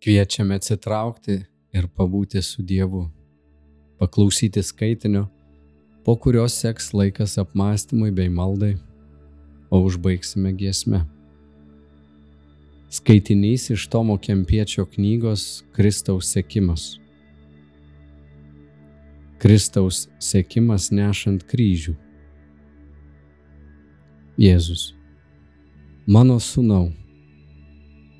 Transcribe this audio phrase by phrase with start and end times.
[0.00, 1.34] Kviečiame atsitraukti
[1.76, 3.02] ir pabūti su Dievu,
[4.00, 5.26] paklausyti skaitinio,
[6.06, 8.78] po kurio seks laikas apmąstymui bei maldai,
[9.68, 11.02] o užbaigsime giesmę.
[12.88, 16.96] Skaitinys iš Tomo Kempiečio knygos Kristaus sekimas.
[19.36, 21.92] Kristaus sekimas nešant kryžių.
[24.40, 24.94] Jėzus.
[26.08, 26.88] Mano sūnau,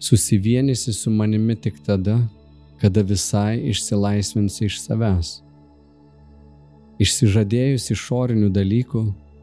[0.01, 2.19] susivienysi su manimi tik tada,
[2.81, 5.33] kada visai išsilaisvinsi iš savęs.
[7.01, 9.03] Išsižadėjus išorinių dalykų,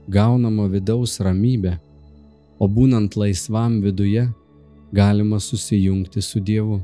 [0.10, 1.78] gaunama vidaus ramybė,
[2.58, 4.26] o būnant laisvam viduje,
[4.92, 6.80] galima susijungti su Dievu.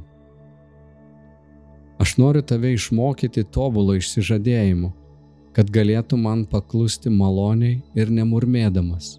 [1.98, 4.92] Aš noriu tave išmokyti tobulo išsižadėjimu,
[5.54, 9.18] kad galėtų man paklusti maloniai ir nemurmėdamas.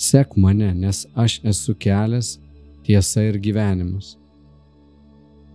[0.00, 2.38] Sek mane, nes aš esu kelias,
[2.84, 4.16] tiesa ir gyvenimas.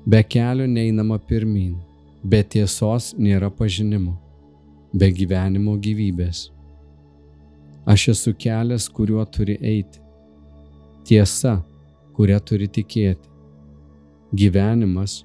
[0.06, 1.76] Be kelio neinama pirmin,
[2.24, 4.16] be tiesos nėra pažinimo,
[4.94, 6.50] be gyvenimo gyvybės.
[7.86, 10.06] Aš esu kelias, kuriuo turi eiti
[11.06, 11.60] tiesa,
[12.18, 13.30] kurią turi tikėti,
[14.34, 15.20] gyvenimas,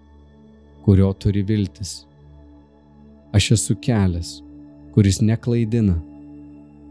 [0.84, 2.04] kurio turi viltis.
[3.32, 4.40] Aš esu kelias,
[4.94, 5.96] kuris neklaidina,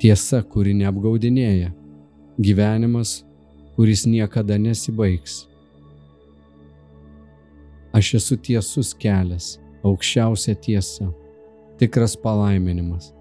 [0.02, 1.74] tiesa, kuri neapgaudinėja,
[2.40, 3.20] gyvenimas,
[3.80, 5.46] kuris niekada nesibaigs.
[7.96, 9.56] Aš esu tiesus kelias,
[9.88, 11.08] aukščiausia tiesa,
[11.80, 13.14] tikras palaiminimas,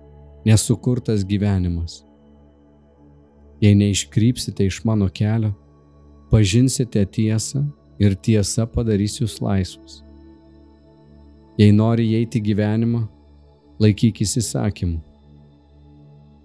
[0.44, 2.02] nesukurtas gyvenimas
[3.60, 5.50] Jei neiškrypsite iš mano kelio,
[6.30, 7.64] pažinsite tiesą
[7.98, 10.02] ir tiesa padarys jūs laisvus.
[11.58, 13.02] Jei nori įeiti gyvenimą,
[13.82, 15.00] laikykis įsakymų.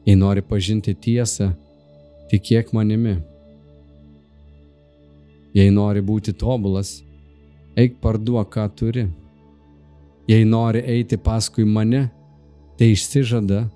[0.08, 1.52] Jei nori pažinti tiesą,
[2.34, 3.20] tikėk manimi.
[5.54, 7.04] Jei nori būti tobulas,
[7.78, 9.08] eik parduok, ką turi.
[10.28, 12.08] Jei nori eiti paskui mane,
[12.78, 13.68] tai išsižada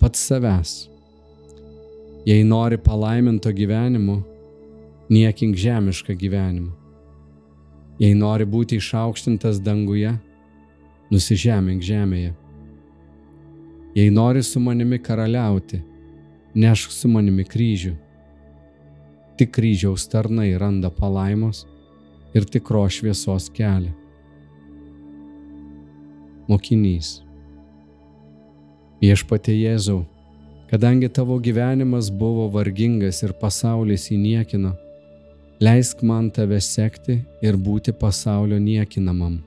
[0.00, 0.76] pats savęs
[2.26, 4.16] Jei nori palaiminto gyvenimo,
[5.08, 6.72] niekink žemišką gyvenimą.
[8.02, 10.10] Jei nori būti išaukštintas danguje,
[11.14, 12.32] nusižemink žemėje.
[13.94, 15.78] Jei nori su manimi karaliauti,
[16.58, 17.94] nešk su manimi kryžių.
[19.36, 21.66] Tik kryžiaus tarnai randa palaimos
[22.34, 23.92] ir tikro šviesos kelią.
[26.48, 27.20] Mokinys.
[29.02, 30.04] Viešpatie Jėzau,
[30.70, 34.72] Kadangi tavo gyvenimas buvo vargingas ir pasaulis jį niekino,
[35.62, 39.38] leisk man tave sekti ir būti pasaulio niekinamam.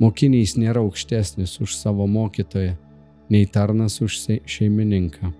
[0.00, 2.78] Mokinys nėra aukštesnis už savo mokytoją,
[3.28, 4.16] nei tarnas už
[4.48, 5.34] šeimininką.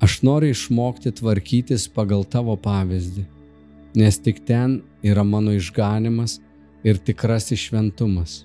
[0.00, 3.26] Aš noriu išmokti tvarkytis pagal tavo pavyzdį,
[4.00, 6.38] nes tik ten yra mano išganimas
[6.84, 8.40] ir tikrasis šventumas.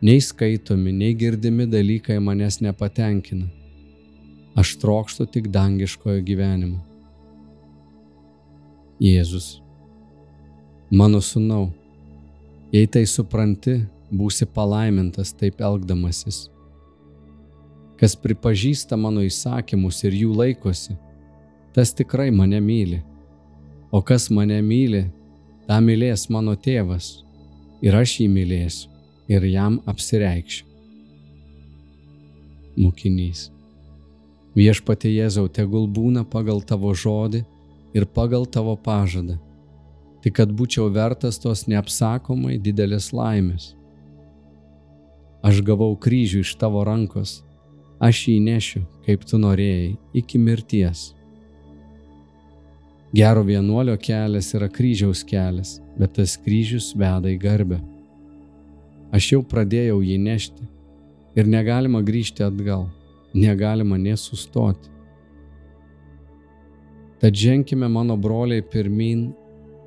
[0.00, 3.48] Nei skaitomi, nei girdimi dalykai manęs nepatenkina.
[4.58, 6.80] Aš trokštu tik dangiškojo gyvenimo.
[8.98, 9.58] Jėzus.
[10.90, 11.68] Mano sunau,
[12.72, 16.46] jei tai supranti, būsi palaimintas taip elgdamasis.
[17.98, 20.94] Kas pripažįsta mano įsakymus ir jų laikosi,
[21.74, 23.02] tas tikrai mane myli.
[23.90, 25.06] O kas mane myli,
[25.66, 27.18] tą mylės mano tėvas
[27.82, 28.90] ir aš jį mylėsiu
[29.28, 30.64] ir jam apsireikšiu.
[32.78, 33.48] Mokinys.
[34.58, 37.42] Viešpatie Jėzau, tegul būna pagal tavo žodį
[37.94, 39.36] ir pagal tavo pažadą,
[40.22, 43.74] tik kad būčiau vertas tos neapsakomai didelės laimės.
[45.42, 47.42] Aš gavau kryžių iš tavo rankos,
[48.00, 51.12] aš jį nešiu, kaip tu norėjai, iki mirties.
[53.14, 57.80] Gero vienuolio kelias yra kryžiaus kelias, bet tas kryžius veda į garbę.
[59.14, 60.68] Aš jau pradėjau jį nešti
[61.38, 62.86] ir negalima grįžti atgal,
[63.32, 64.92] negalima nesustoti.
[67.18, 69.32] Tad ženkime mano broliai pirmin,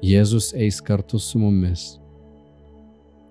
[0.02, 2.00] Jėzus eis kartu su mumis.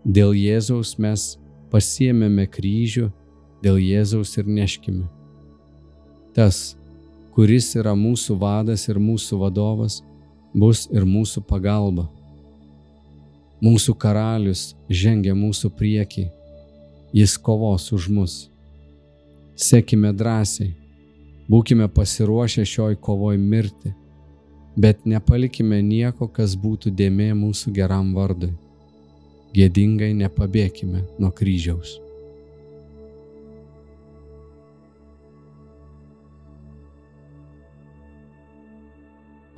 [0.07, 1.25] Dėl Jėzaus mes
[1.73, 3.09] pasiemėme kryžių,
[3.65, 5.07] dėl Jėzaus ir neškime.
[6.35, 6.77] Tas,
[7.35, 10.01] kuris yra mūsų vadas ir mūsų vadovas,
[10.55, 12.09] bus ir mūsų pagalba.
[13.61, 16.31] Mūsų karalius žengia mūsų priekį,
[17.13, 18.37] jis kovos už mus.
[19.57, 20.73] Sekime drąsiai,
[21.51, 23.93] būkime pasiruošę šioj kovoj mirti,
[24.81, 28.55] bet nepalikime nieko, kas būtų dėmė mūsų geram vardui.
[29.53, 31.99] Gėdingai nepabėkime nuo kryžiaus.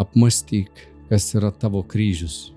[0.01, 0.71] Apmastyk,
[1.11, 2.53] kas yra tavo kryžius.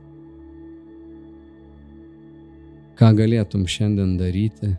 [2.95, 4.71] Ką galėtum šiandien daryti,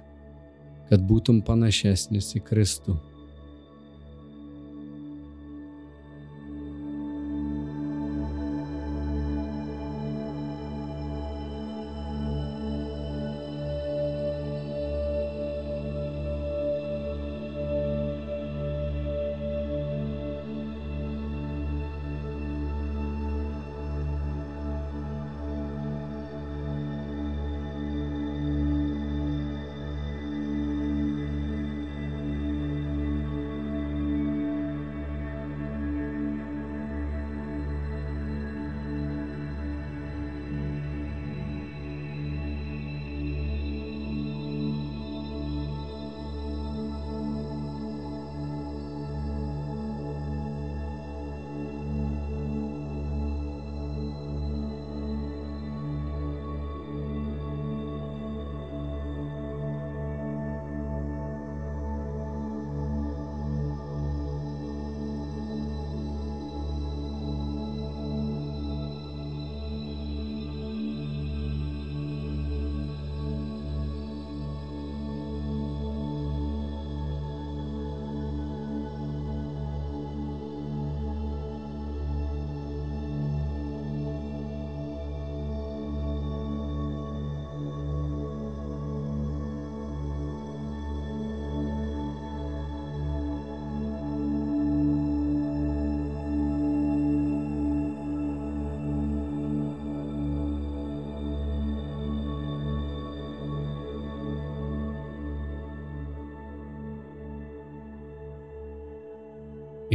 [0.88, 2.97] kad būtum panašesnis į Kristų.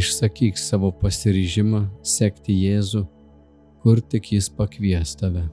[0.02, 3.04] Išsakyk savo pasiryžimą sekti Jėzų,
[3.84, 5.44] kur tik jis pakvies tave.